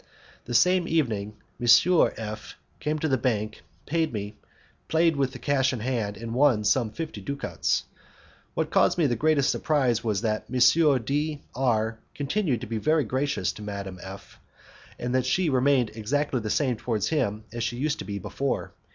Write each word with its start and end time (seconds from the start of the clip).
The 0.45 0.55
same 0.55 0.87
evening 0.87 1.35
M. 1.61 2.11
F 2.17 2.55
came 2.79 2.97
to 2.97 3.07
the 3.07 3.19
bank, 3.19 3.61
paid 3.85 4.11
me, 4.11 4.35
played 4.87 5.15
with 5.15 5.39
cash 5.41 5.71
in 5.73 5.79
hand, 5.79 6.17
and 6.17 6.33
won 6.33 6.63
some 6.63 6.89
fifty 6.89 7.21
ducats. 7.21 7.83
What 8.55 8.71
caused 8.71 8.97
me 8.97 9.05
the 9.05 9.15
greatest 9.15 9.51
surprise 9.51 10.03
was 10.03 10.21
that 10.21 10.47
M. 10.51 10.59
D 11.05 11.43
R 11.53 11.99
continued 12.15 12.61
to 12.61 12.67
be 12.67 12.79
very 12.79 13.03
gracious 13.03 13.51
to 13.51 13.61
Madame 13.61 13.99
F, 14.01 14.39
and 14.97 15.13
that 15.13 15.27
she 15.27 15.51
remained 15.51 15.91
exactly 15.93 16.39
the 16.39 16.49
same 16.49 16.77
towards 16.77 17.09
him 17.09 17.43
as 17.53 17.63
she 17.63 17.77
used 17.77 17.99
to 17.99 18.05
be 18.05 18.17
before. 18.17 18.73